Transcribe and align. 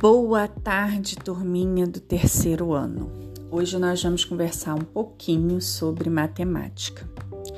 Boa 0.00 0.46
tarde, 0.46 1.16
turminha 1.16 1.84
do 1.84 1.98
terceiro 1.98 2.72
ano. 2.72 3.10
Hoje 3.50 3.76
nós 3.78 4.00
vamos 4.00 4.24
conversar 4.24 4.76
um 4.76 4.84
pouquinho 4.84 5.60
sobre 5.60 6.08
matemática. 6.08 7.04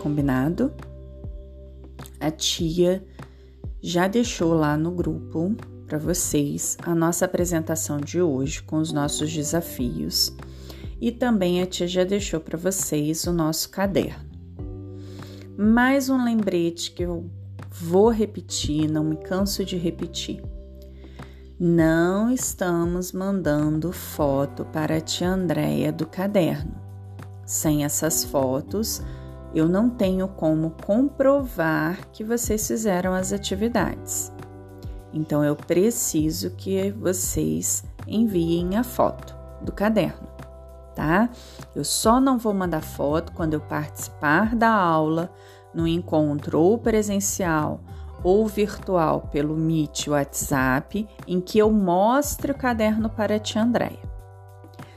Combinado? 0.00 0.72
A 2.18 2.30
tia 2.30 3.04
já 3.82 4.08
deixou 4.08 4.54
lá 4.54 4.74
no 4.74 4.90
grupo 4.90 5.54
para 5.86 5.98
vocês 5.98 6.78
a 6.82 6.94
nossa 6.94 7.26
apresentação 7.26 8.00
de 8.00 8.22
hoje 8.22 8.62
com 8.62 8.78
os 8.78 8.90
nossos 8.90 9.30
desafios 9.30 10.34
e 10.98 11.12
também 11.12 11.60
a 11.60 11.66
tia 11.66 11.86
já 11.86 12.04
deixou 12.04 12.40
para 12.40 12.56
vocês 12.56 13.26
o 13.26 13.34
nosso 13.34 13.68
caderno. 13.68 14.30
Mais 15.58 16.08
um 16.08 16.24
lembrete 16.24 16.90
que 16.92 17.02
eu 17.02 17.30
vou 17.70 18.08
repetir, 18.08 18.90
não 18.90 19.04
me 19.04 19.16
canso 19.18 19.62
de 19.62 19.76
repetir 19.76 20.42
não 21.62 22.30
estamos 22.30 23.12
mandando 23.12 23.92
foto 23.92 24.64
para 24.64 24.96
a 24.96 25.00
tia 25.00 25.28
Andréia 25.28 25.92
do 25.92 26.06
caderno. 26.06 26.72
Sem 27.44 27.84
essas 27.84 28.24
fotos, 28.24 29.02
eu 29.54 29.68
não 29.68 29.90
tenho 29.90 30.26
como 30.26 30.70
comprovar 30.82 32.08
que 32.12 32.24
vocês 32.24 32.66
fizeram 32.66 33.12
as 33.12 33.30
atividades. 33.30 34.32
Então 35.12 35.44
eu 35.44 35.54
preciso 35.54 36.48
que 36.52 36.92
vocês 36.92 37.84
enviem 38.08 38.78
a 38.78 38.82
foto 38.82 39.36
do 39.60 39.70
caderno, 39.70 40.28
tá? 40.94 41.28
Eu 41.76 41.84
só 41.84 42.18
não 42.18 42.38
vou 42.38 42.54
mandar 42.54 42.80
foto 42.80 43.32
quando 43.32 43.52
eu 43.52 43.60
participar 43.60 44.56
da 44.56 44.72
aula 44.72 45.30
no 45.74 45.86
encontro 45.86 46.58
ou 46.58 46.78
presencial 46.78 47.82
ou 48.22 48.46
virtual 48.46 49.28
pelo 49.32 49.56
Meet 49.56 50.08
WhatsApp, 50.08 51.08
em 51.26 51.40
que 51.40 51.58
eu 51.58 51.70
mostre 51.70 52.52
o 52.52 52.54
caderno 52.54 53.08
para 53.08 53.36
a 53.36 53.38
tia 53.38 53.62
Andréia. 53.62 54.10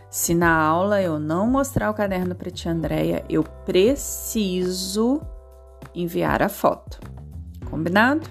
Se 0.10 0.36
na 0.36 0.56
aula 0.56 1.02
eu 1.02 1.20
não 1.20 1.48
mostrar 1.48 1.90
o 1.90 1.94
caderno 1.94 2.36
para 2.36 2.50
a 2.50 2.52
tia 2.52 2.72
Andréia, 2.72 3.26
eu 3.30 3.44
preciso 3.44 5.22
enviar 5.96 6.42
a 6.42 6.50
foto. 6.50 7.00
Combinado? 7.70 8.30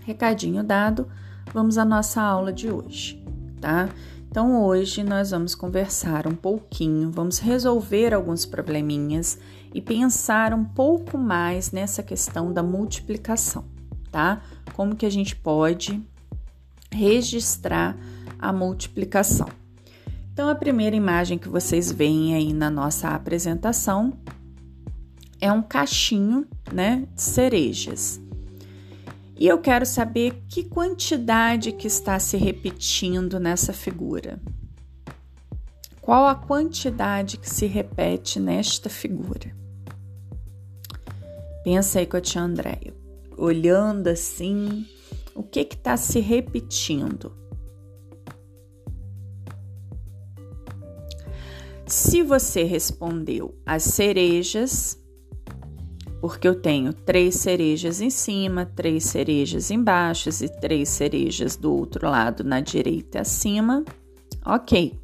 Recadinho 0.00 0.64
dado, 0.64 1.08
vamos 1.52 1.78
à 1.78 1.84
nossa 1.84 2.20
aula 2.20 2.52
de 2.52 2.70
hoje, 2.70 3.22
tá? 3.60 3.88
Então 4.30 4.62
hoje 4.62 5.04
nós 5.04 5.30
vamos 5.30 5.54
conversar 5.54 6.26
um 6.26 6.34
pouquinho, 6.34 7.10
vamos 7.10 7.38
resolver 7.38 8.12
alguns 8.12 8.44
probleminhas 8.44 9.38
e 9.72 9.80
pensar 9.80 10.52
um 10.52 10.64
pouco 10.64 11.16
mais 11.16 11.72
nessa 11.72 12.02
questão 12.02 12.52
da 12.52 12.62
multiplicação 12.62 13.77
tá? 14.18 14.42
Como 14.74 14.96
que 14.96 15.06
a 15.06 15.10
gente 15.10 15.36
pode 15.36 16.02
registrar 16.90 17.96
a 18.36 18.52
multiplicação. 18.52 19.48
Então, 20.32 20.48
a 20.48 20.56
primeira 20.56 20.96
imagem 20.96 21.38
que 21.38 21.48
vocês 21.48 21.92
veem 21.92 22.34
aí 22.34 22.52
na 22.52 22.68
nossa 22.68 23.10
apresentação 23.10 24.12
é 25.40 25.52
um 25.52 25.62
cachinho, 25.62 26.48
né, 26.72 27.06
de 27.14 27.22
cerejas. 27.22 28.20
E 29.36 29.46
eu 29.46 29.58
quero 29.58 29.86
saber 29.86 30.42
que 30.48 30.64
quantidade 30.64 31.70
que 31.70 31.86
está 31.86 32.18
se 32.18 32.36
repetindo 32.36 33.38
nessa 33.38 33.72
figura. 33.72 34.40
Qual 36.00 36.26
a 36.26 36.34
quantidade 36.34 37.36
que 37.36 37.48
se 37.48 37.66
repete 37.66 38.40
nesta 38.40 38.90
figura? 38.90 39.54
Pensa 41.62 42.00
aí 42.00 42.06
com 42.06 42.16
a 42.16 42.20
tia 42.20 42.42
Andréia 42.42 42.97
olhando 43.38 44.08
assim, 44.08 44.84
o 45.34 45.42
que 45.42 45.60
está 45.60 45.96
se 45.96 46.20
repetindo? 46.20 47.32
Se 51.86 52.22
você 52.22 52.64
respondeu 52.64 53.54
as 53.64 53.82
cerejas, 53.82 55.00
porque 56.20 56.46
eu 56.46 56.60
tenho 56.60 56.92
três 56.92 57.36
cerejas 57.36 58.00
em 58.00 58.10
cima, 58.10 58.66
três 58.66 59.04
cerejas 59.04 59.70
embaixo 59.70 60.28
e 60.28 60.48
três 60.60 60.88
cerejas 60.88 61.56
do 61.56 61.72
outro 61.72 62.10
lado 62.10 62.44
na 62.44 62.60
direita 62.60 63.22
acima, 63.22 63.84
ok. 64.44 65.00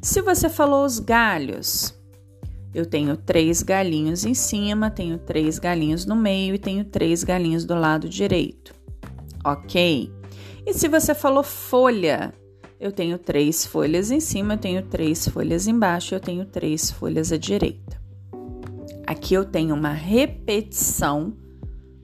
Se 0.00 0.22
você 0.22 0.48
falou 0.48 0.84
os 0.84 0.98
galhos, 0.98 1.93
eu 2.74 2.84
tenho 2.84 3.16
três 3.16 3.62
galinhos 3.62 4.24
em 4.24 4.34
cima, 4.34 4.90
tenho 4.90 5.16
três 5.16 5.60
galinhos 5.60 6.04
no 6.04 6.16
meio 6.16 6.56
e 6.56 6.58
tenho 6.58 6.84
três 6.84 7.22
galinhos 7.22 7.64
do 7.64 7.74
lado 7.74 8.08
direito. 8.08 8.74
Ok? 9.44 10.12
E 10.66 10.74
se 10.74 10.88
você 10.88 11.14
falou 11.14 11.44
folha, 11.44 12.34
eu 12.80 12.90
tenho 12.90 13.16
três 13.16 13.64
folhas 13.64 14.10
em 14.10 14.18
cima, 14.18 14.54
eu 14.54 14.58
tenho 14.58 14.82
três 14.82 15.28
folhas 15.28 15.68
embaixo, 15.68 16.14
eu 16.14 16.20
tenho 16.20 16.44
três 16.44 16.90
folhas 16.90 17.30
à 17.30 17.36
direita. 17.36 18.02
Aqui 19.06 19.34
eu 19.34 19.44
tenho 19.44 19.74
uma 19.74 19.92
repetição 19.92 21.36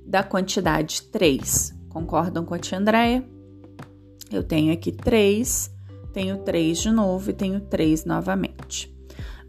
da 0.06 0.22
quantidade 0.22 1.02
3. 1.02 1.75
Concordam 1.88 2.44
com 2.44 2.54
a 2.54 2.58
tia 2.58 2.78
Andréia? 2.78 3.26
Eu 4.31 4.44
tenho 4.44 4.72
aqui 4.72 4.92
3, 4.92 5.75
tenho 6.12 6.38
3 6.38 6.78
de 6.78 6.91
novo 6.91 7.31
e 7.31 7.32
tenho 7.32 7.60
3 7.60 8.04
novamente. 8.04 9.00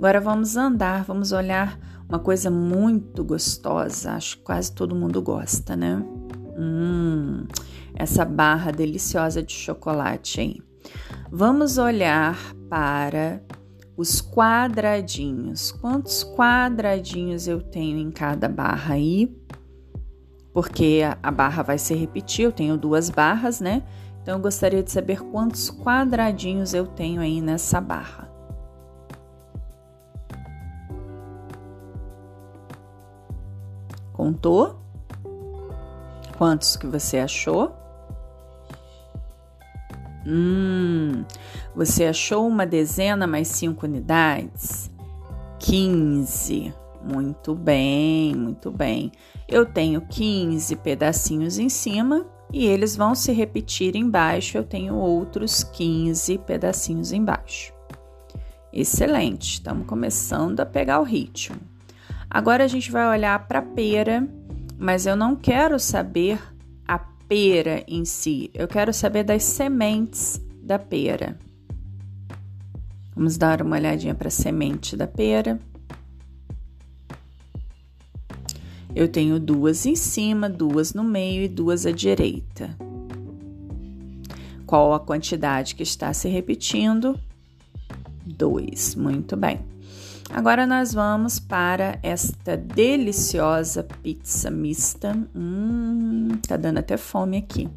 Agora 0.02 0.20
vamos 0.20 0.58
andar, 0.58 1.04
vamos 1.04 1.32
olhar 1.32 1.78
uma 2.10 2.18
coisa 2.18 2.50
muito 2.50 3.24
gostosa, 3.24 4.14
acho 4.14 4.38
que 4.38 4.44
quase 4.44 4.72
todo 4.72 4.96
mundo 4.96 5.22
gosta, 5.22 5.76
né? 5.76 6.04
Hum, 6.58 7.46
essa 7.94 8.26
barra 8.26 8.72
deliciosa 8.72 9.44
de 9.44 9.54
chocolate 9.54 10.42
aí. 10.42 10.60
Vamos 11.32 11.78
olhar 11.78 12.36
para 12.68 13.44
os 13.96 14.20
quadradinhos. 14.24 15.72
Quantos 15.72 16.24
quadradinhos 16.24 17.48
eu 17.48 17.62
tenho 17.62 18.00
em 18.00 18.10
cada 18.10 18.50
barra 18.50 18.96
aí? 18.96 19.32
Porque 20.52 21.02
a 21.22 21.30
barra 21.30 21.62
vai 21.62 21.78
se 21.78 21.94
repetir, 21.94 22.46
eu 22.46 22.52
tenho 22.52 22.76
duas 22.76 23.12
barras, 23.12 23.60
né? 23.60 23.84
Então 24.24 24.38
eu 24.38 24.42
gostaria 24.42 24.82
de 24.82 24.90
saber 24.90 25.22
quantos 25.22 25.70
quadradinhos 25.70 26.74
eu 26.74 26.88
tenho 26.88 27.22
aí 27.22 27.40
nessa 27.40 27.80
barra. 27.80 28.31
Contou? 34.22 34.76
Quantos 36.38 36.76
que 36.76 36.86
você 36.86 37.18
achou? 37.18 37.76
Hum, 40.28 41.26
você 41.76 42.06
achou 42.06 42.48
uma 42.48 42.64
dezena 42.64 43.26
mais 43.26 43.48
cinco 43.48 43.88
unidades? 43.88 44.92
15. 45.58 46.72
Muito 47.04 47.56
bem, 47.56 48.36
muito 48.36 48.70
bem. 48.70 49.12
Eu 49.48 49.66
tenho 49.66 50.02
15 50.02 50.76
pedacinhos 50.76 51.58
em 51.58 51.68
cima 51.68 52.24
e 52.54 52.68
eles 52.68 52.96
vão 52.96 53.16
se 53.16 53.32
repetir 53.32 53.96
embaixo. 53.96 54.56
Eu 54.56 54.64
tenho 54.64 54.94
outros 54.98 55.64
15 55.64 56.38
pedacinhos 56.38 57.12
embaixo. 57.12 57.74
Excelente, 58.72 59.54
estamos 59.54 59.88
começando 59.88 60.60
a 60.60 60.66
pegar 60.68 61.00
o 61.00 61.04
ritmo. 61.04 61.71
Agora 62.34 62.64
a 62.64 62.68
gente 62.68 62.90
vai 62.90 63.06
olhar 63.10 63.46
para 63.46 63.60
a 63.60 63.62
pera, 63.62 64.26
mas 64.80 65.06
eu 65.06 65.18
não 65.18 65.36
quero 65.36 65.78
saber 65.78 66.40
a 66.88 66.98
pera 66.98 67.84
em 67.86 68.06
si, 68.06 68.50
eu 68.54 68.70
quero 68.70 68.94
saber 68.94 69.26
das 69.26 69.44
sementes 69.44 70.42
da 70.64 70.80
pera. 70.80 71.38
Vamos 73.14 73.36
dar 73.36 73.62
uma 73.62 73.76
olhadinha 73.76 74.16
para 74.16 74.30
a 74.30 74.32
semente 74.32 74.96
da 74.96 75.06
pera. 75.06 75.60
Eu 78.96 79.10
tenho 79.10 79.38
duas 79.38 79.86
em 79.86 79.98
cima, 79.98 80.50
duas 80.50 80.94
no 80.94 81.04
meio 81.04 81.44
e 81.44 81.50
duas 81.50 81.86
à 81.86 81.92
direita. 81.92 82.74
Qual 84.66 84.94
a 84.94 85.02
quantidade 85.02 85.76
que 85.76 85.84
está 85.84 86.14
se 86.14 86.30
repetindo? 86.30 87.20
Dois. 88.26 88.96
Muito 88.96 89.36
bem. 89.36 89.71
Agora 90.34 90.66
nós 90.66 90.94
vamos 90.94 91.40
para 91.40 92.00
esta 92.02 92.56
deliciosa 92.56 93.84
pizza 93.84 94.50
mista. 94.50 95.18
Hum, 95.36 96.30
tá 96.48 96.56
dando 96.56 96.78
até 96.78 96.96
fome 96.96 97.38
aqui. 97.38 97.70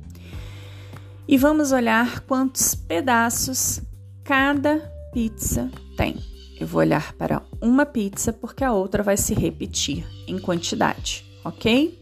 E 1.26 1.36
vamos 1.36 1.72
olhar 1.72 2.20
quantos 2.20 2.74
pedaços 2.74 3.82
cada 4.22 4.78
pizza 5.12 5.68
tem. 5.96 6.16
Eu 6.60 6.66
vou 6.66 6.80
olhar 6.80 7.12
para 7.14 7.42
uma 7.60 7.84
pizza 7.84 8.32
porque 8.32 8.62
a 8.62 8.72
outra 8.72 9.02
vai 9.02 9.16
se 9.16 9.34
repetir 9.34 10.06
em 10.28 10.38
quantidade, 10.38 11.24
ok? 11.44 11.98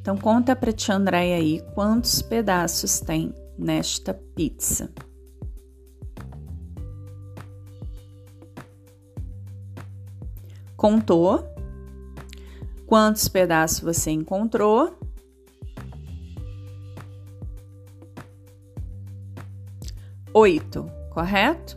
Então 0.00 0.16
conta 0.16 0.56
para 0.56 0.72
tia 0.72 0.96
Andréia 0.96 1.36
aí 1.36 1.62
quantos 1.74 2.20
pedaços 2.20 2.98
tem 2.98 3.32
nesta 3.56 4.12
pizza. 4.12 4.90
Contou 10.78 11.44
quantos 12.86 13.28
pedaços 13.28 13.80
você 13.80 14.10
encontrou. 14.10 14.96
oito, 20.32 20.88
correto? 21.10 21.74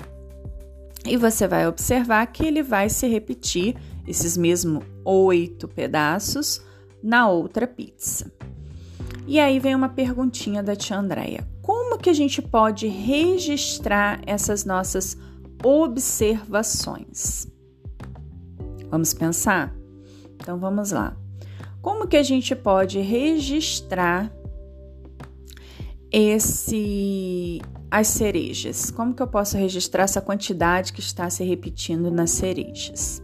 E 1.05 1.17
você 1.17 1.47
vai 1.47 1.67
observar 1.67 2.27
que 2.27 2.45
ele 2.45 2.61
vai 2.61 2.89
se 2.89 3.07
repetir, 3.07 3.75
esses 4.07 4.37
mesmos 4.37 4.83
oito 5.03 5.67
pedaços, 5.67 6.61
na 7.01 7.27
outra 7.27 7.65
pizza. 7.65 8.31
E 9.25 9.39
aí 9.39 9.59
vem 9.59 9.73
uma 9.73 9.89
perguntinha 9.89 10.61
da 10.61 10.75
tia 10.75 10.99
Andréia. 10.99 11.47
Como 11.63 11.97
que 11.97 12.09
a 12.09 12.13
gente 12.13 12.39
pode 12.39 12.87
registrar 12.87 14.21
essas 14.27 14.63
nossas 14.63 15.17
observações? 15.63 17.50
Vamos 18.91 19.13
pensar? 19.13 19.73
Então 20.35 20.59
vamos 20.59 20.91
lá. 20.91 21.15
Como 21.81 22.07
que 22.07 22.17
a 22.17 22.23
gente 22.23 22.53
pode 22.53 22.99
registrar 22.99 24.31
esse 26.11 27.61
as 27.89 28.07
cerejas? 28.07 28.91
Como 28.91 29.13
que 29.13 29.23
eu 29.23 29.27
posso 29.27 29.57
registrar 29.57 30.03
essa 30.03 30.21
quantidade 30.21 30.91
que 30.91 30.99
está 30.99 31.29
se 31.29 31.43
repetindo 31.43 32.11
nas 32.11 32.31
cerejas? 32.31 33.23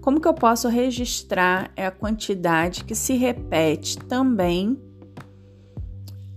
Como 0.00 0.20
que 0.20 0.26
eu 0.26 0.34
posso 0.34 0.68
registrar 0.68 1.70
a 1.76 1.90
quantidade 1.90 2.84
que 2.84 2.94
se 2.94 3.14
repete 3.14 3.98
também 3.98 4.80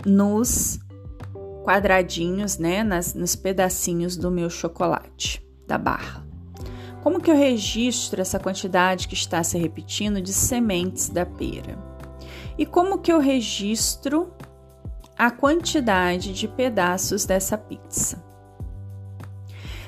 nos 0.05 0.79
quadradinhos, 1.63 2.57
né, 2.57 2.83
nas, 2.83 3.13
nos 3.13 3.35
pedacinhos 3.35 4.17
do 4.17 4.29
meu 4.29 4.49
chocolate, 4.49 5.45
da 5.65 5.77
barra? 5.77 6.30
Como 7.01 7.19
que 7.19 7.31
eu 7.31 7.36
registro 7.36 8.21
essa 8.21 8.39
quantidade 8.39 9.07
que 9.07 9.15
está 9.15 9.44
se 9.44 9.57
repetindo 9.57 10.21
de 10.21 10.31
sementes 10.31 11.09
da 11.09 11.25
pera? 11.25 11.77
E 12.57 12.65
como 12.65 13.00
que 13.00 13.12
eu 13.12 13.19
registro 13.19 14.31
a 15.18 15.31
quantidade 15.31 16.31
de 16.31 16.48
pedaços 16.48 17.25
dessa 17.25 17.57
pizza? 17.57 18.24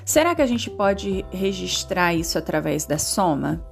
Será 0.03 0.33
que 0.33 0.41
a 0.41 0.47
gente 0.47 0.71
pode 0.71 1.23
registrar 1.31 2.15
isso 2.15 2.37
através 2.37 2.85
da 2.85 2.97
soma? 2.97 3.63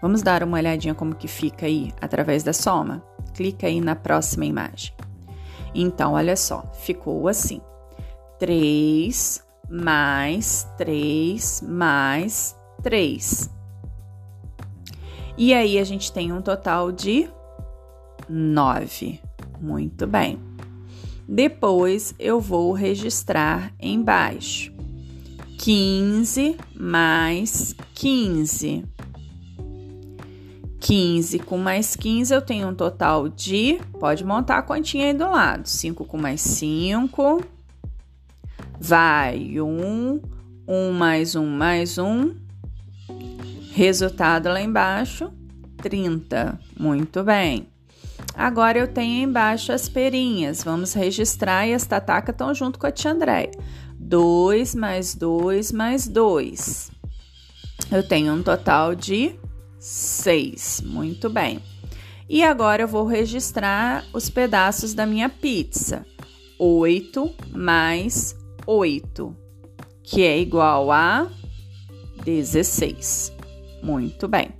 Vamos 0.00 0.22
dar 0.22 0.42
uma 0.42 0.56
olhadinha 0.56 0.94
como 0.94 1.14
que 1.14 1.28
fica 1.28 1.66
aí 1.66 1.92
através 2.00 2.42
da 2.42 2.54
soma? 2.54 3.04
Clica 3.34 3.66
aí 3.66 3.78
na 3.78 3.94
próxima 3.94 4.46
imagem. 4.46 4.94
Então, 5.74 6.14
olha 6.14 6.34
só, 6.34 6.64
ficou 6.72 7.28
assim: 7.28 7.60
3 8.38 9.49
mais 9.70 10.68
3 10.76 11.62
mais 11.66 12.56
3. 12.82 13.50
E 15.38 15.54
aí 15.54 15.78
a 15.78 15.84
gente 15.84 16.12
tem 16.12 16.32
um 16.32 16.42
total 16.42 16.90
de 16.90 17.30
9. 18.28 19.20
Muito 19.60 20.06
bem. 20.06 20.38
Depois 21.28 22.14
eu 22.18 22.40
vou 22.40 22.72
registrar 22.72 23.72
embaixo. 23.80 24.72
15 25.58 26.56
mais 26.74 27.74
15. 27.94 28.84
15 30.80 31.38
com 31.40 31.58
mais 31.58 31.94
15 31.94 32.34
eu 32.34 32.42
tenho 32.42 32.68
um 32.68 32.74
total 32.74 33.28
de. 33.28 33.78
Pode 33.98 34.24
montar 34.24 34.58
a 34.58 34.62
continha 34.62 35.06
aí 35.06 35.14
do 35.14 35.30
lado. 35.30 35.68
5 35.68 36.04
com 36.04 36.18
mais 36.18 36.40
5. 36.40 37.40
Vai. 38.80 39.60
1. 39.60 40.20
1 40.66 40.92
mais 40.92 41.36
1 41.36 41.46
mais 41.46 41.98
1. 41.98 42.34
Resultado 43.72 44.48
lá 44.48 44.62
embaixo: 44.62 45.30
30. 45.82 46.58
Muito 46.78 47.22
bem. 47.22 47.68
Agora 48.34 48.78
eu 48.78 48.88
tenho 48.88 49.24
embaixo 49.28 49.72
as 49.72 49.88
perinhas. 49.88 50.64
Vamos 50.64 50.94
registrar 50.94 51.66
e 51.66 51.74
as 51.74 51.84
tatacas 51.84 52.32
estão 52.32 52.54
junto 52.54 52.78
com 52.78 52.86
a 52.86 52.90
tia 52.90 53.12
Andréia. 53.12 53.50
2 53.98 54.74
mais 54.74 55.14
2 55.14 55.72
mais 55.72 56.08
2. 56.08 56.90
Eu 57.92 58.06
tenho 58.06 58.32
um 58.32 58.42
total 58.42 58.94
de 58.94 59.34
6. 59.78 60.82
Muito 60.86 61.28
bem. 61.28 61.60
E 62.28 62.42
agora 62.42 62.82
eu 62.82 62.88
vou 62.88 63.04
registrar 63.04 64.04
os 64.12 64.30
pedaços 64.30 64.94
da 64.94 65.04
minha 65.04 65.28
pizza. 65.28 66.06
8 66.58 67.34
mais 67.52 68.39
8, 68.66 69.36
que 70.02 70.22
é 70.22 70.38
igual 70.38 70.90
a 70.90 71.28
16. 72.24 73.32
Muito 73.82 74.28
bem. 74.28 74.50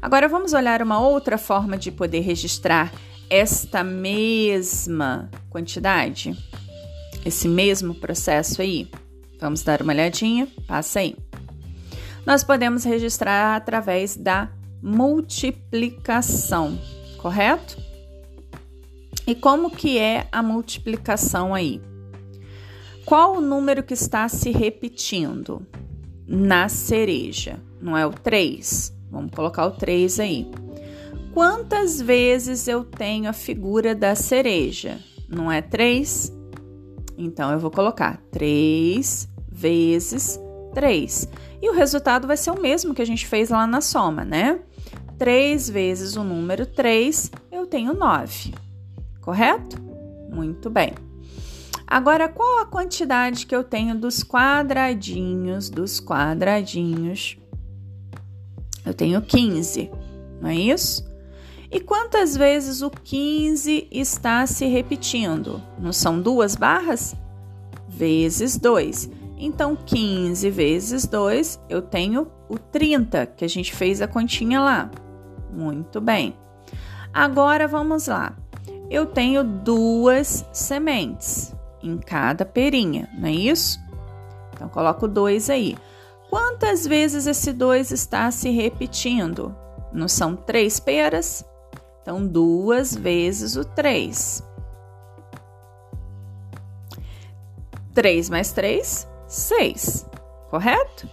Agora 0.00 0.28
vamos 0.28 0.52
olhar 0.52 0.82
uma 0.82 1.00
outra 1.00 1.38
forma 1.38 1.76
de 1.76 1.90
poder 1.90 2.20
registrar 2.20 2.92
esta 3.30 3.82
mesma 3.82 5.30
quantidade, 5.48 6.36
esse 7.24 7.48
mesmo 7.48 7.94
processo 7.94 8.60
aí. 8.60 8.90
Vamos 9.40 9.62
dar 9.62 9.82
uma 9.82 9.92
olhadinha? 9.92 10.46
Passa 10.66 11.00
aí. 11.00 11.16
Nós 12.26 12.44
podemos 12.44 12.84
registrar 12.84 13.56
através 13.56 14.16
da 14.16 14.50
multiplicação, 14.82 16.78
correto? 17.18 17.76
E 19.26 19.34
como 19.34 19.70
que 19.70 19.98
é 19.98 20.28
a 20.30 20.42
multiplicação 20.42 21.54
aí? 21.54 21.80
Qual 23.04 23.36
o 23.36 23.40
número 23.40 23.82
que 23.82 23.92
está 23.92 24.28
se 24.28 24.50
repetindo 24.50 25.66
na 26.26 26.68
cereja? 26.68 27.60
Não 27.80 27.96
é 27.96 28.06
o 28.06 28.10
3? 28.10 28.96
Vamos 29.10 29.30
colocar 29.32 29.66
o 29.66 29.72
3 29.72 30.20
aí. 30.20 30.50
Quantas 31.34 32.00
vezes 32.00 32.66
eu 32.66 32.82
tenho 32.82 33.28
a 33.28 33.32
figura 33.32 33.94
da 33.94 34.14
cereja? 34.14 34.98
Não 35.28 35.52
é 35.52 35.60
3? 35.60 36.32
Então 37.18 37.52
eu 37.52 37.58
vou 37.58 37.70
colocar 37.70 38.16
3 38.30 39.28
vezes 39.50 40.40
3. 40.72 41.28
E 41.60 41.68
o 41.68 41.74
resultado 41.74 42.26
vai 42.26 42.36
ser 42.36 42.52
o 42.52 42.60
mesmo 42.60 42.94
que 42.94 43.02
a 43.02 43.06
gente 43.06 43.26
fez 43.26 43.50
lá 43.50 43.66
na 43.66 43.80
soma, 43.80 44.24
né? 44.24 44.60
3 45.18 45.68
vezes 45.68 46.16
o 46.16 46.24
número 46.24 46.66
3, 46.66 47.30
eu 47.52 47.66
tenho 47.66 47.92
9. 47.92 48.54
Correto? 49.20 49.80
Muito 50.30 50.70
bem. 50.70 50.92
Agora, 51.86 52.28
qual 52.28 52.60
a 52.60 52.66
quantidade 52.66 53.46
que 53.46 53.54
eu 53.54 53.62
tenho 53.62 53.94
dos 53.94 54.22
quadradinhos, 54.22 55.68
dos 55.68 56.00
quadradinhos 56.00 57.36
eu 58.84 58.92
tenho 58.92 59.20
15, 59.22 59.90
não 60.40 60.50
é 60.50 60.54
isso? 60.54 61.02
E 61.70 61.80
quantas 61.80 62.36
vezes 62.36 62.82
o 62.82 62.90
15 62.90 63.88
está 63.90 64.46
se 64.46 64.66
repetindo? 64.66 65.62
Não 65.78 65.92
são 65.92 66.20
duas 66.20 66.54
barras? 66.54 67.16
Vezes 67.88 68.58
2. 68.58 69.10
Então, 69.38 69.74
15 69.74 70.50
vezes 70.50 71.06
2, 71.06 71.60
eu 71.68 71.80
tenho 71.82 72.30
o 72.48 72.58
30, 72.58 73.26
que 73.26 73.44
a 73.44 73.48
gente 73.48 73.74
fez 73.74 74.02
a 74.02 74.06
continha 74.06 74.60
lá. 74.60 74.90
Muito 75.50 76.00
bem. 76.00 76.36
Agora 77.12 77.66
vamos 77.66 78.06
lá. 78.06 78.36
Eu 78.90 79.06
tenho 79.06 79.42
duas 79.42 80.44
sementes 80.52 81.53
em 81.84 81.98
cada 81.98 82.44
perinha, 82.44 83.08
não 83.16 83.28
é 83.28 83.32
isso? 83.32 83.78
Então, 84.54 84.68
coloco 84.68 85.06
dois 85.06 85.50
aí. 85.50 85.76
Quantas 86.30 86.86
vezes 86.86 87.26
esse 87.26 87.52
2 87.52 87.92
está 87.92 88.30
se 88.30 88.50
repetindo? 88.50 89.54
Não 89.92 90.08
são 90.08 90.34
três 90.34 90.80
peras? 90.80 91.44
Então, 92.02 92.26
duas 92.26 92.94
vezes 92.94 93.56
o 93.56 93.64
3. 93.64 94.42
3 97.92 98.30
mais 98.30 98.50
3, 98.50 99.06
6, 99.28 100.06
correto? 100.50 101.08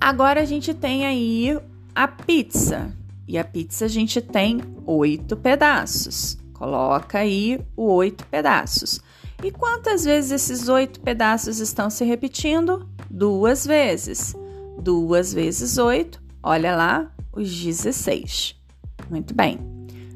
Agora 0.00 0.40
a 0.40 0.46
gente 0.46 0.72
tem 0.72 1.04
aí 1.04 1.60
a 1.94 2.08
pizza. 2.08 2.90
E 3.28 3.36
a 3.38 3.44
pizza 3.44 3.84
a 3.84 3.88
gente 3.88 4.20
tem 4.22 4.60
oito 4.86 5.36
pedaços. 5.36 6.39
Coloca 6.60 7.20
aí 7.20 7.58
o 7.74 7.90
oito 7.94 8.26
pedaços. 8.26 9.00
E 9.42 9.50
quantas 9.50 10.04
vezes 10.04 10.30
esses 10.30 10.68
oito 10.68 11.00
pedaços 11.00 11.58
estão 11.58 11.88
se 11.88 12.04
repetindo? 12.04 12.86
Duas 13.10 13.64
vezes. 13.64 14.36
Duas 14.78 15.32
vezes 15.32 15.78
oito, 15.78 16.22
olha 16.42 16.76
lá, 16.76 17.10
os 17.32 17.50
16. 17.50 18.60
Muito 19.08 19.34
bem. 19.34 19.58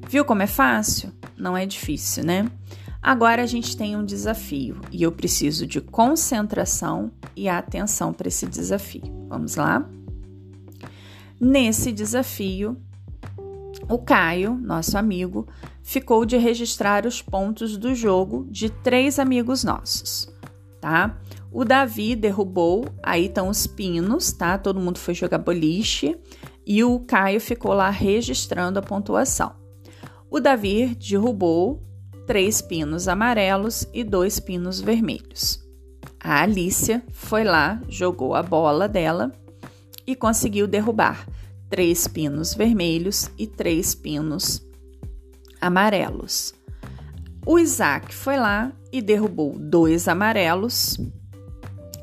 Viu 0.07 0.23
como 0.23 0.43
é 0.43 0.47
fácil? 0.47 1.11
Não 1.35 1.57
é 1.57 1.65
difícil, 1.65 2.23
né? 2.23 2.47
Agora 3.01 3.43
a 3.43 3.47
gente 3.47 3.75
tem 3.75 3.97
um 3.97 4.05
desafio 4.05 4.79
e 4.93 5.03
eu 5.03 5.13
preciso 5.13 5.67
de 5.67 5.81
concentração 5.81 7.11
e 7.35 7.49
atenção 7.49 8.13
para 8.13 8.29
esse 8.29 8.45
desafio. 8.45 9.27
Vamos 9.31 9.57
lá? 9.57 9.89
Nesse 11.41 11.91
desafio, 11.91 12.77
o 13.89 13.99
Caio, 13.99 14.55
nosso 14.55 14.97
amigo, 14.97 15.47
ficou 15.83 16.25
de 16.25 16.37
registrar 16.37 17.07
os 17.07 17.21
pontos 17.21 17.77
do 17.77 17.95
jogo 17.95 18.47
de 18.51 18.71
três 18.71 19.19
amigos 19.19 19.65
nossos, 19.65 20.29
tá? 20.81 21.19
O 21.53 21.65
Davi 21.65 22.17
derrubou, 22.17 22.87
aí 23.03 23.27
estão 23.27 23.49
os 23.49 23.67
pinos, 23.67 24.33
tá? 24.33 24.59
Todo 24.59 24.81
mundo 24.81 24.99
foi 24.99 25.15
jogar 25.15 25.39
boliche 25.39 26.19
e 26.67 26.83
o 26.83 26.99
Caio 27.01 27.41
ficou 27.41 27.73
lá 27.73 27.91
registrando 27.91 28.79
a 28.79 28.83
pontuação. 28.83 29.55
O 30.31 30.41
Davi 30.41 30.97
derrubou 30.97 31.83
três 32.27 32.61
pinos 32.61 33.07
amarelos 33.07 33.87
e 33.93 34.03
dois 34.03 34.41
pinos 34.41 34.81
vermelhos. 34.81 35.63
A 36.19 36.43
Alicia 36.43 37.05
foi 37.13 37.45
lá, 37.45 37.81
jogou 37.89 38.35
a 38.35 38.43
bola 38.43 38.89
dela 38.89 39.31
e 40.07 40.17
conseguiu 40.17 40.67
derrubar 40.67 41.27
três 41.69 42.07
pinos 42.07 42.55
vermelhos 42.55 43.31
e 43.39 43.47
três 43.47 43.95
pinos 43.95 44.65
amarelos. 45.61 46.55
O 47.47 47.59
Isaac 47.59 48.15
foi 48.15 48.37
lá 48.37 48.73
e 48.93 49.03
derrubou 49.03 49.59
dois 49.59 50.09
amarelos 50.09 50.99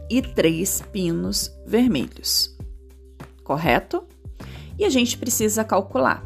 e 0.10 0.22
três 0.22 0.82
pinos 0.91 1.51
vermelhos. 1.65 2.56
Correto? 3.44 4.03
E 4.77 4.86
a 4.86 4.89
gente 4.89 5.18
precisa 5.18 5.63
calcular. 5.63 6.25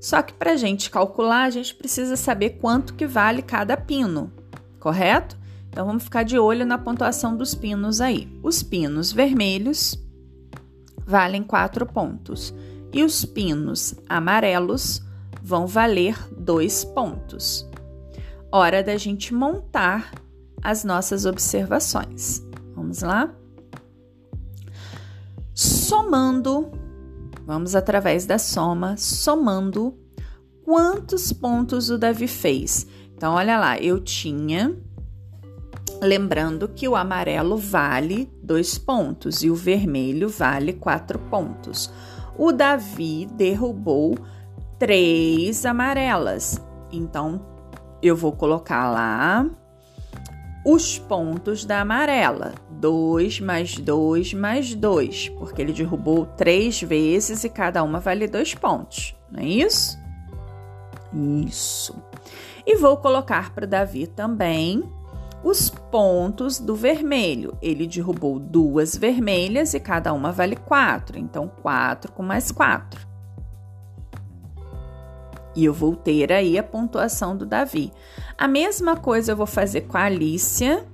Só 0.00 0.20
que 0.20 0.32
para 0.32 0.52
a 0.52 0.56
gente 0.56 0.90
calcular, 0.90 1.44
a 1.44 1.50
gente 1.50 1.74
precisa 1.74 2.16
saber 2.16 2.58
quanto 2.60 2.94
que 2.94 3.06
vale 3.06 3.40
cada 3.40 3.76
pino, 3.76 4.32
correto? 4.78 5.36
Então 5.68 5.86
vamos 5.86 6.04
ficar 6.04 6.22
de 6.22 6.38
olho 6.38 6.66
na 6.66 6.78
pontuação 6.78 7.36
dos 7.36 7.54
pinos 7.54 8.00
aí. 8.00 8.28
Os 8.42 8.62
pinos 8.62 9.12
vermelhos 9.12 9.98
valem 11.06 11.42
4 11.42 11.86
pontos 11.86 12.54
e 12.92 13.02
os 13.02 13.24
pinos 13.24 13.94
amarelos 14.08 15.02
vão 15.42 15.66
valer 15.66 16.16
2 16.32 16.84
pontos. 16.86 17.68
Hora 18.50 18.82
da 18.82 18.96
gente 18.96 19.34
montar 19.34 20.12
as 20.62 20.84
nossas 20.84 21.26
observações. 21.26 22.42
Vamos 22.74 23.02
lá? 23.02 23.34
Somando, 25.52 26.72
vamos 27.44 27.74
através 27.74 28.26
da 28.26 28.38
soma, 28.38 28.96
somando 28.96 29.96
quantos 30.64 31.32
pontos 31.32 31.90
o 31.90 31.98
Davi 31.98 32.26
fez. 32.26 32.86
Então, 33.14 33.34
olha 33.34 33.58
lá, 33.58 33.78
eu 33.78 34.00
tinha 34.00 34.76
Lembrando 36.04 36.68
que 36.68 36.86
o 36.86 36.94
amarelo 36.94 37.56
vale 37.56 38.30
dois 38.42 38.76
pontos 38.76 39.42
e 39.42 39.48
o 39.48 39.54
vermelho 39.54 40.28
vale 40.28 40.74
quatro 40.74 41.18
pontos. 41.18 41.90
O 42.36 42.52
Davi 42.52 43.24
derrubou 43.32 44.14
três 44.78 45.64
amarelas, 45.64 46.60
então 46.92 47.40
eu 48.02 48.14
vou 48.14 48.32
colocar 48.32 48.90
lá 48.90 49.48
os 50.62 50.98
pontos 50.98 51.64
da 51.64 51.80
amarela: 51.80 52.52
dois 52.68 53.40
mais 53.40 53.78
dois 53.78 54.34
mais 54.34 54.74
dois, 54.74 55.30
porque 55.38 55.62
ele 55.62 55.72
derrubou 55.72 56.26
três 56.36 56.82
vezes 56.82 57.44
e 57.44 57.48
cada 57.48 57.82
uma 57.82 57.98
vale 57.98 58.28
dois 58.28 58.54
pontos, 58.54 59.16
não 59.30 59.40
é 59.40 59.46
isso? 59.46 59.98
Isso. 61.46 61.96
E 62.66 62.76
vou 62.76 62.98
colocar 62.98 63.54
para 63.54 63.64
o 63.64 63.68
Davi 63.68 64.06
também 64.06 64.84
os 65.44 65.68
pontos 65.68 66.58
do 66.58 66.74
vermelho. 66.74 67.56
Ele 67.60 67.86
derrubou 67.86 68.40
duas 68.40 68.96
vermelhas 68.96 69.74
e 69.74 69.78
cada 69.78 70.12
uma 70.12 70.32
vale 70.32 70.56
quatro, 70.56 71.18
então 71.18 71.46
quatro 71.46 72.10
com 72.10 72.22
mais 72.22 72.50
quatro. 72.50 73.06
E 75.54 75.64
eu 75.64 75.72
vou 75.72 75.94
ter 75.94 76.32
aí 76.32 76.58
a 76.58 76.62
pontuação 76.62 77.36
do 77.36 77.46
Davi. 77.46 77.92
A 78.36 78.48
mesma 78.48 78.96
coisa 78.96 79.32
eu 79.32 79.36
vou 79.36 79.46
fazer 79.46 79.82
com 79.82 79.96
a 79.96 80.04
Alicia, 80.04 80.84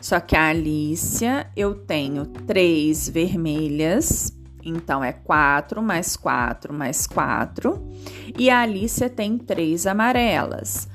só 0.00 0.20
que 0.20 0.36
a 0.36 0.48
Alicia 0.48 1.50
eu 1.54 1.74
tenho 1.74 2.24
três 2.24 3.08
vermelhas, 3.08 4.32
então 4.64 5.04
é 5.04 5.12
quatro 5.12 5.82
mais 5.82 6.16
quatro 6.16 6.72
mais 6.72 7.06
quatro, 7.06 7.90
e 8.38 8.48
a 8.48 8.60
Alicia 8.60 9.10
tem 9.10 9.36
três 9.36 9.86
amarelas. 9.86 10.88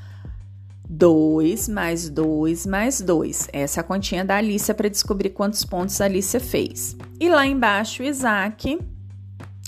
2 0.92 1.70
mais 1.70 2.10
2 2.10 2.66
mais 2.66 3.00
2. 3.00 3.48
Essa 3.54 3.80
é 3.80 3.82
a 3.82 3.84
continha 3.84 4.26
da 4.26 4.36
Alicia 4.36 4.76
para 4.76 4.90
descobrir 4.90 5.30
quantos 5.30 5.64
pontos 5.64 6.02
a 6.02 6.06
Alicia 6.06 6.40
fez. 6.40 6.98
E 7.18 7.30
lá 7.30 7.48
embaixo, 7.48 8.04
o 8.04 8.06
Isaac. 8.06 8.78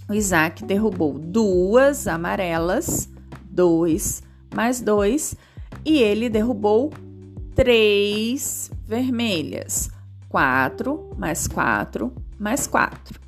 O 0.10 0.14
Isaac 0.14 0.66
derrubou 0.66 1.18
duas 1.18 2.08
amarelas, 2.08 3.10
2 3.46 4.22
mais 4.54 4.82
2, 4.82 5.36
e 5.86 5.98
ele 6.00 6.28
derrubou 6.30 6.92
três 7.56 8.70
vermelhas, 8.86 9.90
4 10.28 11.12
mais 11.18 11.48
4 11.48 12.12
mais 12.38 12.68
4. 12.68 13.23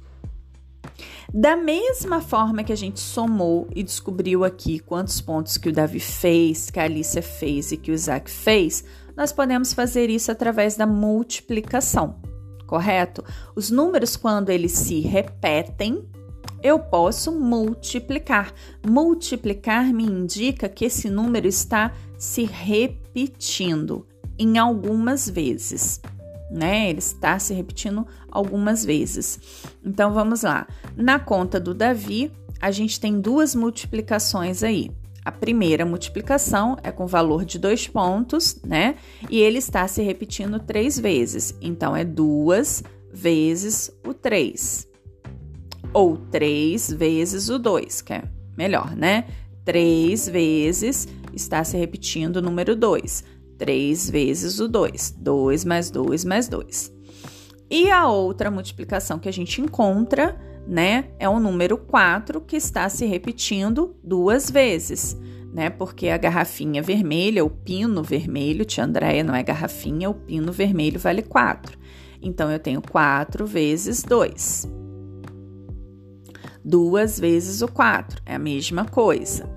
Da 1.38 1.58
mesma 1.58 2.22
forma 2.22 2.64
que 2.64 2.72
a 2.72 2.78
gente 2.78 3.02
somou 3.02 3.68
e 3.76 3.84
descobriu 3.84 4.46
aqui 4.46 4.80
quantos 4.80 5.20
pontos 5.20 5.58
que 5.58 5.68
o 5.68 5.74
Davi 5.74 6.00
fez, 6.00 6.70
que 6.70 6.80
a 6.80 6.84
Alicia 6.84 7.22
fez 7.22 7.74
e 7.74 7.78
que 7.78 7.92
o 7.92 7.94
Isaac 7.94 8.32
fez, 8.32 8.86
nós 9.18 9.34
podemos 9.34 9.74
fazer 9.74 10.10
isso 10.10 10.32
através 10.32 10.78
da 10.78 10.88
multiplicação, 10.88 12.22
correto? 12.66 13.22
Os 13.54 13.70
números, 13.70 14.16
quando 14.16 14.50
eles 14.50 14.72
se 14.72 15.02
repetem, 15.02 16.08
eu 16.64 16.80
posso 16.80 17.34
multiplicar. 17.34 18.54
Multiplicar 18.88 19.94
me 19.94 20.06
indica 20.06 20.70
que 20.70 20.86
esse 20.86 21.10
número 21.10 21.50
está 21.50 21.92
se 22.18 22.46
repetindo 22.46 24.08
em 24.40 24.58
algumas 24.58 25.30
vezes 25.30 26.00
né? 26.50 26.90
Ele 26.90 27.00
está 27.00 27.38
se 27.40 27.54
repetindo 27.54 28.06
algumas 28.30 28.86
vezes. 28.86 29.40
Então 29.84 30.14
vamos 30.14 30.44
lá. 30.44 30.68
Na 30.96 31.20
conta 31.20 31.60
do 31.60 31.74
Davi, 31.74 32.32
a 32.62 32.72
gente 32.72 33.00
tem 33.00 33.20
duas 33.20 33.56
multiplicações 33.56 34.64
aí. 34.64 34.92
A 35.24 35.32
primeira 35.32 35.86
multiplicação 35.86 36.78
é 36.84 36.92
com 36.92 37.08
valor 37.08 37.46
de 37.46 37.58
dois 37.58 37.88
pontos, 37.88 38.60
né? 38.64 38.96
E 39.30 39.40
ele 39.40 39.58
está 39.58 39.88
se 39.88 40.04
repetindo 40.04 40.60
três 40.60 41.00
vezes. 41.00 41.56
Então 41.60 41.96
é 41.96 42.04
duas 42.04 42.84
vezes 43.12 43.90
o 44.06 44.14
três. 44.14 44.88
Ou 45.92 46.18
três 46.18 46.92
vezes 46.92 47.50
o 47.50 47.58
dois, 47.58 48.02
que 48.02 48.14
é 48.14 48.24
melhor, 48.56 48.96
né? 48.96 49.26
Três 49.64 50.30
vezes 50.30 51.08
está 51.34 51.64
se 51.64 51.76
repetindo 51.76 52.38
o 52.38 52.42
número 52.42 52.76
dois. 52.76 53.24
3 53.58 54.10
vezes 54.10 54.60
o 54.60 54.68
2. 54.68 55.16
2 55.18 55.66
mais 55.66 55.90
2 55.90 56.26
mais 56.26 56.48
2. 56.48 56.94
E 57.70 57.90
a 57.90 58.08
outra 58.08 58.52
multiplicação 58.52 59.18
que 59.18 59.28
a 59.28 59.34
gente 59.34 59.60
encontra, 59.60 60.40
né, 60.68 61.06
é 61.20 61.28
o 61.28 61.40
número 61.40 61.78
4 61.78 62.42
que 62.42 62.56
está 62.56 62.88
se 62.90 63.06
repetindo 63.06 63.96
duas 64.04 64.50
vezes, 64.50 65.18
né? 65.54 65.70
Porque 65.70 66.10
a 66.10 66.18
garrafinha 66.18 66.82
vermelha, 66.82 67.44
o 67.44 67.50
pino 67.50 68.04
vermelho, 68.04 68.66
tia 68.66 68.84
Andréia 68.84 69.24
não 69.24 69.36
é 69.36 69.42
garrafinha, 69.42 70.10
o 70.10 70.14
pino 70.14 70.52
vermelho 70.52 71.00
vale 71.00 71.22
4. 71.22 71.78
Então 72.22 72.52
eu 72.52 72.60
tenho 72.60 72.82
4 72.82 73.46
vezes 73.46 74.04
2. 74.04 74.68
Duas 76.64 77.20
vezes 77.20 77.62
o 77.62 77.68
4, 77.68 78.22
é 78.26 78.36
a 78.36 78.40
mesma 78.40 78.86
coisa. 78.86 79.48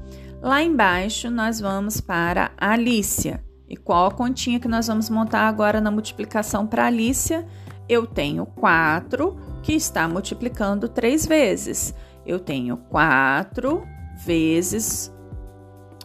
Lá 0.42 0.62
embaixo 0.62 1.30
nós 1.30 1.58
vamos 1.58 2.00
para 2.00 2.52
a 2.56 2.72
Alícia. 2.72 3.42
E 3.68 3.76
qual 3.76 4.06
a 4.06 4.10
continha 4.10 4.58
que 4.58 4.68
nós 4.68 4.86
vamos 4.86 5.10
montar 5.10 5.48
agora 5.48 5.80
na 5.80 5.90
multiplicação 5.90 6.66
para 6.66 6.86
Alicia? 6.86 7.46
Eu 7.88 8.06
tenho 8.06 8.46
4 8.46 9.36
que 9.62 9.72
está 9.72 10.08
multiplicando 10.08 10.88
3 10.88 11.26
vezes. 11.26 11.94
Eu 12.24 12.40
tenho 12.40 12.76
4 12.76 13.86
vezes. 14.24 15.12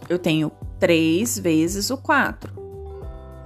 Eu 0.10 0.20
tenho 0.20 0.52
3 0.80 1.40
vezes 1.40 1.90
o 1.90 1.98
4. 1.98 2.54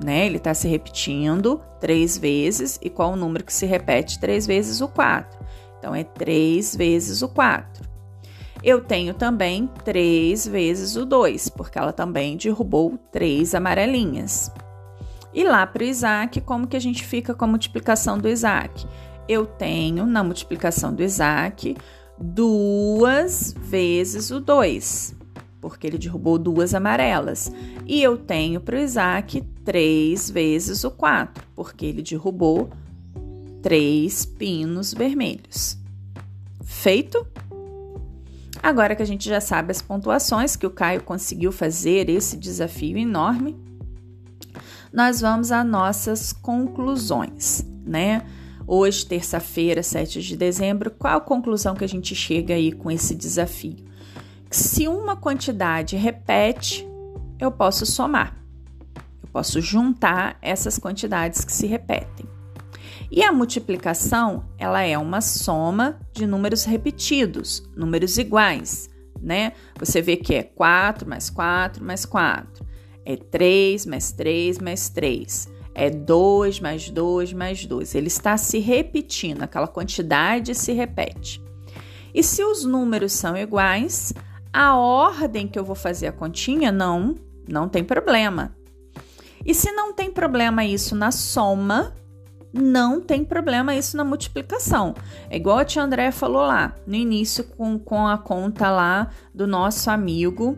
Né? 0.03 0.25
Ele 0.25 0.38
está 0.38 0.53
se 0.53 0.67
repetindo 0.67 1.62
3 1.79 2.17
vezes. 2.17 2.79
E 2.81 2.89
qual 2.89 3.13
o 3.13 3.15
número 3.15 3.43
que 3.43 3.53
se 3.53 3.65
repete 3.65 4.19
3 4.19 4.47
vezes 4.47 4.81
o 4.81 4.88
4? 4.88 5.38
Então, 5.77 5.93
é 5.93 6.03
3 6.03 6.75
vezes 6.75 7.21
o 7.21 7.29
4 7.29 7.87
eu 8.63 8.81
tenho 8.81 9.13
também 9.13 9.67
3 9.83 10.47
vezes 10.47 10.95
o 10.95 11.05
2, 11.05 11.49
porque 11.49 11.77
ela 11.77 11.93
também 11.93 12.35
derrubou 12.37 12.97
três 13.11 13.53
amarelinhas. 13.53 14.51
E 15.33 15.43
lá 15.43 15.67
para 15.67 15.83
o 15.83 15.85
Isaac, 15.85 16.41
como 16.41 16.67
que 16.67 16.75
a 16.75 16.79
gente 16.79 17.03
fica 17.03 17.33
com 17.33 17.45
a 17.45 17.47
multiplicação 17.47 18.17
do 18.17 18.27
Isaac? 18.27 18.85
Eu 19.29 19.45
tenho 19.45 20.05
na 20.05 20.23
multiplicação 20.23 20.93
do 20.93 21.03
Isaac 21.03 21.75
duas 22.19 23.53
vezes 23.57 24.31
o 24.31 24.39
2, 24.39 25.15
porque 25.61 25.85
ele 25.85 25.97
derrubou 25.97 26.39
duas 26.39 26.73
amarelas. 26.73 27.51
E 27.85 28.01
eu 28.01 28.17
tenho 28.17 28.59
para 28.59 28.77
o 28.77 28.79
Isaac 28.79 29.41
três 29.63 30.29
vezes 30.29 30.83
o 30.83 30.89
4, 30.89 31.43
porque 31.55 31.85
ele 31.85 32.01
derrubou 32.01 32.69
três 33.61 34.25
pinos 34.25 34.93
vermelhos. 34.93 35.77
Feito? 36.63 37.27
Agora 38.61 38.95
que 38.95 39.03
a 39.03 39.05
gente 39.05 39.27
já 39.27 39.39
sabe 39.39 39.71
as 39.71 39.81
pontuações 39.81 40.55
que 40.55 40.65
o 40.65 40.71
Caio 40.71 41.03
conseguiu 41.03 41.51
fazer 41.51 42.09
esse 42.09 42.37
desafio 42.37 42.97
enorme, 42.97 43.55
nós 44.91 45.21
vamos 45.21 45.51
às 45.51 45.65
nossas 45.65 46.33
conclusões, 46.33 47.65
né? 47.85 48.25
Hoje, 48.65 49.05
terça-feira, 49.05 49.81
7 49.81 50.21
de 50.21 50.35
dezembro, 50.35 50.91
qual 50.91 51.17
a 51.17 51.21
conclusão 51.21 51.73
que 51.73 51.85
a 51.85 51.87
gente 51.87 52.13
chega 52.13 52.53
aí 52.53 52.71
com 52.73 52.91
esse 52.91 53.15
desafio? 53.15 53.77
Se 54.49 54.87
uma 54.87 55.15
quantidade 55.15 55.95
repete, 55.95 56.85
eu 57.39 57.51
posso 57.51 57.85
somar. 57.85 58.35
Eu 59.23 59.29
posso 59.31 59.61
juntar 59.61 60.37
essas 60.41 60.77
quantidades 60.77 61.45
que 61.45 61.51
se 61.51 61.65
repetem. 61.65 62.26
E 63.09 63.23
a 63.23 63.31
multiplicação, 63.31 64.45
ela 64.57 64.81
é 64.81 64.97
uma 64.97 65.21
soma 65.21 65.99
de 66.11 66.27
números 66.27 66.65
repetidos, 66.65 67.63
números 67.75 68.17
iguais, 68.17 68.89
né? 69.21 69.53
Você 69.79 70.01
vê 70.01 70.17
que 70.17 70.35
é 70.35 70.43
4 70.43 71.07
mais 71.07 71.29
4 71.29 71.83
mais 71.83 72.05
4, 72.05 72.65
é 73.05 73.15
3 73.15 73.85
mais 73.85 74.11
3 74.11 74.59
mais 74.59 74.89
3, 74.89 75.49
é 75.73 75.89
2 75.89 76.59
mais 76.59 76.89
2 76.89 77.33
mais 77.33 77.65
2. 77.65 77.95
Ele 77.95 78.07
está 78.07 78.35
se 78.35 78.59
repetindo, 78.59 79.41
aquela 79.43 79.67
quantidade 79.67 80.53
se 80.53 80.73
repete. 80.73 81.41
E 82.13 82.21
se 82.21 82.43
os 82.43 82.65
números 82.65 83.13
são 83.13 83.37
iguais, 83.37 84.13
a 84.51 84.75
ordem 84.75 85.47
que 85.47 85.57
eu 85.57 85.63
vou 85.63 85.75
fazer 85.75 86.07
a 86.07 86.11
continha 86.11 86.71
não, 86.71 87.15
não 87.47 87.69
tem 87.69 87.83
problema. 87.83 88.55
E 89.45 89.53
se 89.53 89.71
não 89.71 89.93
tem 89.93 90.11
problema 90.11 90.65
isso 90.65 90.95
na 90.95 91.11
soma, 91.11 91.93
não 92.57 92.99
tem 92.99 93.23
problema 93.23 93.75
isso 93.75 93.95
na 93.95 94.03
multiplicação. 94.03 94.95
É 95.29 95.37
igual 95.37 95.59
a 95.59 95.65
tia 95.65 95.83
André 95.83 96.11
falou 96.11 96.41
lá 96.41 96.75
no 96.85 96.95
início 96.95 97.43
com, 97.43 97.77
com 97.77 98.07
a 98.07 98.17
conta 98.17 98.69
lá 98.69 99.09
do 99.33 99.47
nosso 99.47 99.89
amigo 99.89 100.57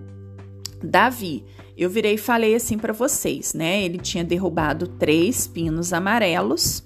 Davi. 0.84 1.46
Eu 1.78 1.90
virei 1.90 2.16
e 2.16 2.18
falei 2.18 2.56
assim 2.56 2.78
para 2.78 2.92
vocês, 2.92 3.54
né? 3.54 3.84
Ele 3.84 3.98
tinha 3.98 4.24
derrubado 4.24 4.88
três 4.88 5.48
pinos 5.48 5.94
amarelos, 5.94 6.86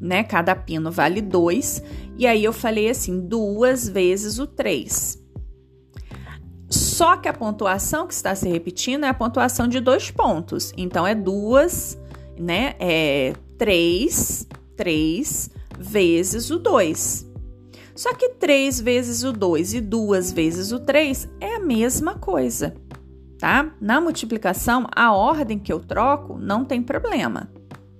né? 0.00 0.24
Cada 0.24 0.54
pino 0.54 0.90
vale 0.90 1.20
dois. 1.20 1.82
E 2.16 2.26
aí 2.26 2.42
eu 2.42 2.52
falei 2.52 2.88
assim, 2.88 3.20
duas 3.20 3.88
vezes 3.88 4.38
o 4.38 4.46
três. 4.46 5.22
Só 6.70 7.18
que 7.18 7.28
a 7.28 7.32
pontuação 7.34 8.06
que 8.06 8.14
está 8.14 8.34
se 8.34 8.48
repetindo 8.48 9.04
é 9.04 9.08
a 9.08 9.14
pontuação 9.14 9.68
de 9.68 9.80
dois 9.80 10.10
pontos. 10.10 10.72
Então 10.78 11.06
é 11.06 11.14
duas, 11.14 11.98
né? 12.38 12.74
É 12.78 13.34
3, 13.62 14.48
3 14.76 15.50
vezes 15.78 16.50
o 16.50 16.58
2. 16.58 17.30
Só 17.94 18.12
que 18.12 18.30
3 18.30 18.80
vezes 18.80 19.22
o 19.22 19.32
2 19.32 19.74
e 19.74 19.80
2 19.80 20.32
vezes 20.32 20.72
o 20.72 20.80
3 20.80 21.28
é 21.40 21.54
a 21.54 21.60
mesma 21.60 22.16
coisa, 22.16 22.74
tá? 23.38 23.72
Na 23.80 24.00
multiplicação, 24.00 24.88
a 24.92 25.12
ordem 25.12 25.60
que 25.60 25.72
eu 25.72 25.78
troco 25.78 26.36
não 26.36 26.64
tem 26.64 26.82
problema, 26.82 27.52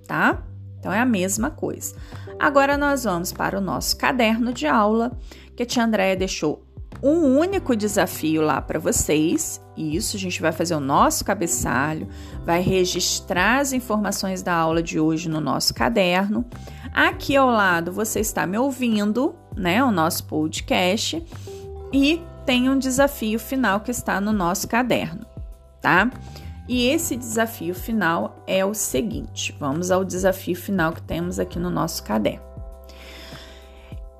tá? 0.05 0.43
Então 0.77 0.91
é 0.91 0.99
a 0.99 1.05
mesma 1.05 1.49
coisa. 1.49 1.95
Agora 2.37 2.75
nós 2.75 3.05
vamos 3.05 3.31
para 3.31 3.57
o 3.57 3.61
nosso 3.61 3.95
caderno 3.95 4.51
de 4.51 4.67
aula, 4.67 5.17
que 5.55 5.63
a 5.63 5.65
tia 5.65 5.85
Andréia 5.85 6.17
deixou 6.17 6.61
um 7.03 7.37
único 7.37 7.75
desafio 7.75 8.41
lá 8.41 8.61
para 8.61 8.79
vocês. 8.79 9.61
Isso, 9.75 10.15
a 10.15 10.19
gente 10.19 10.41
vai 10.41 10.53
fazer 10.53 10.73
o 10.73 10.79
nosso 10.79 11.25
cabeçalho, 11.25 12.07
vai 12.45 12.61
registrar 12.61 13.59
as 13.59 13.73
informações 13.73 14.41
da 14.41 14.53
aula 14.53 14.81
de 14.81 14.99
hoje 14.99 15.27
no 15.27 15.41
nosso 15.41 15.73
caderno. 15.73 16.45
Aqui 16.93 17.35
ao 17.35 17.49
lado 17.49 17.91
você 17.91 18.21
está 18.21 18.47
me 18.47 18.57
ouvindo, 18.57 19.35
né? 19.55 19.83
O 19.83 19.91
nosso 19.91 20.23
podcast 20.23 21.21
e 21.91 22.21
tem 22.45 22.69
um 22.69 22.79
desafio 22.79 23.37
final 23.37 23.81
que 23.81 23.91
está 23.91 24.21
no 24.21 24.31
nosso 24.31 24.67
caderno, 24.67 25.25
tá? 25.81 26.09
E 26.67 26.87
esse 26.87 27.17
desafio 27.17 27.75
final 27.75 28.41
é 28.47 28.63
o 28.63 28.73
seguinte: 28.73 29.53
vamos 29.59 29.91
ao 29.91 30.05
desafio 30.05 30.55
final 30.55 30.93
que 30.93 31.01
temos 31.01 31.37
aqui 31.37 31.59
no 31.59 31.69
nosso 31.69 32.03
caderno. 32.03 32.52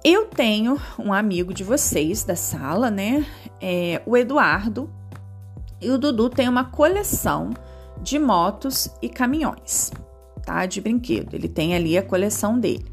Eu 0.05 0.25
tenho 0.25 0.77
um 0.99 1.13
amigo 1.13 1.53
de 1.53 1.63
vocês 1.63 2.25
da 2.25 2.35
sala, 2.35 2.91
né? 2.91 3.25
É, 3.61 4.01
o 4.05 4.17
Eduardo. 4.17 4.89
E 5.79 5.89
o 5.89 5.97
Dudu 5.97 6.29
tem 6.29 6.49
uma 6.49 6.65
coleção 6.65 7.51
de 8.01 8.19
motos 8.19 8.89
e 9.01 9.07
caminhões, 9.07 9.91
tá? 10.45 10.65
De 10.65 10.81
brinquedo. 10.81 11.33
Ele 11.33 11.47
tem 11.47 11.73
ali 11.73 11.97
a 11.97 12.03
coleção 12.03 12.59
dele. 12.59 12.85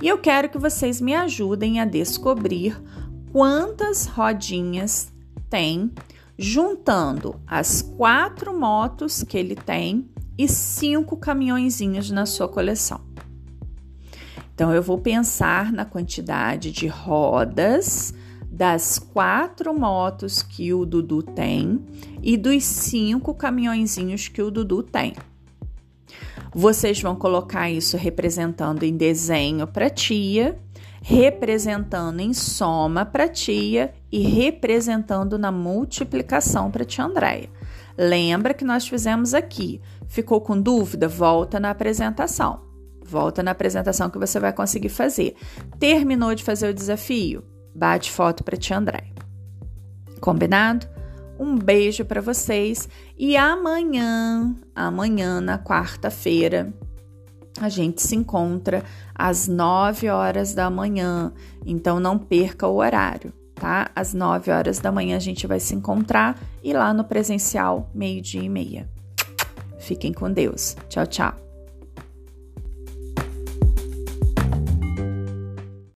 E 0.00 0.08
eu 0.08 0.16
quero 0.16 0.48
que 0.48 0.56
vocês 0.56 1.02
me 1.02 1.14
ajudem 1.14 1.80
a 1.80 1.84
descobrir 1.84 2.82
quantas 3.30 4.06
rodinhas 4.06 5.12
tem, 5.50 5.92
juntando 6.38 7.38
as 7.46 7.82
quatro 7.82 8.58
motos 8.58 9.22
que 9.22 9.36
ele 9.36 9.54
tem 9.54 10.08
e 10.38 10.48
cinco 10.48 11.14
caminhõezinhos 11.14 12.10
na 12.10 12.24
sua 12.24 12.48
coleção. 12.48 13.07
Então, 14.58 14.74
eu 14.74 14.82
vou 14.82 14.98
pensar 14.98 15.72
na 15.72 15.84
quantidade 15.84 16.72
de 16.72 16.88
rodas 16.88 18.12
das 18.50 18.98
quatro 18.98 19.72
motos 19.72 20.42
que 20.42 20.74
o 20.74 20.84
Dudu 20.84 21.22
tem 21.22 21.80
e 22.20 22.36
dos 22.36 22.64
cinco 22.64 23.32
caminhõezinhos 23.34 24.26
que 24.26 24.42
o 24.42 24.50
Dudu 24.50 24.82
tem. 24.82 25.14
Vocês 26.52 27.00
vão 27.00 27.14
colocar 27.14 27.70
isso 27.70 27.96
representando 27.96 28.82
em 28.82 28.96
desenho 28.96 29.64
para 29.64 29.88
tia, 29.88 30.58
representando 31.00 32.18
em 32.18 32.34
soma 32.34 33.06
para 33.06 33.28
tia 33.28 33.94
e 34.10 34.18
representando 34.18 35.38
na 35.38 35.52
multiplicação 35.52 36.68
para 36.68 36.84
tia 36.84 37.04
Andréia. 37.04 37.48
Lembra 37.96 38.52
que 38.52 38.64
nós 38.64 38.88
fizemos 38.88 39.34
aqui? 39.34 39.80
Ficou 40.08 40.40
com 40.40 40.60
dúvida? 40.60 41.06
Volta 41.06 41.60
na 41.60 41.70
apresentação. 41.70 42.66
Volta 43.08 43.42
na 43.42 43.52
apresentação 43.52 44.10
que 44.10 44.18
você 44.18 44.38
vai 44.38 44.52
conseguir 44.52 44.90
fazer. 44.90 45.34
Terminou 45.78 46.34
de 46.34 46.44
fazer 46.44 46.68
o 46.68 46.74
desafio? 46.74 47.42
Bate 47.74 48.10
foto 48.10 48.44
para 48.44 48.56
tia 48.56 48.76
André. 48.76 49.04
Combinado? 50.20 50.86
Um 51.38 51.56
beijo 51.56 52.04
para 52.04 52.20
vocês 52.20 52.88
e 53.16 53.36
amanhã, 53.36 54.54
amanhã 54.74 55.40
na 55.40 55.56
quarta-feira, 55.56 56.74
a 57.60 57.68
gente 57.68 58.02
se 58.02 58.14
encontra 58.14 58.84
às 59.14 59.48
9 59.48 60.08
horas 60.08 60.52
da 60.52 60.68
manhã. 60.68 61.32
Então 61.64 62.00
não 62.00 62.18
perca 62.18 62.66
o 62.66 62.76
horário, 62.76 63.32
tá? 63.54 63.90
Às 63.94 64.12
9 64.12 64.50
horas 64.50 64.80
da 64.80 64.92
manhã 64.92 65.16
a 65.16 65.20
gente 65.20 65.46
vai 65.46 65.60
se 65.60 65.74
encontrar 65.74 66.38
e 66.62 66.72
lá 66.72 66.92
no 66.92 67.04
presencial, 67.04 67.88
meio-dia 67.94 68.42
e 68.42 68.48
meia. 68.48 68.88
Fiquem 69.78 70.12
com 70.12 70.30
Deus. 70.30 70.76
Tchau, 70.88 71.06
tchau. 71.06 71.47